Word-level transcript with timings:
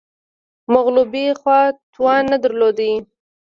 مغلوبې 0.73 1.25
خوا 1.39 1.59
توان 1.93 2.21
نه 2.31 2.37
درلود 2.43 2.77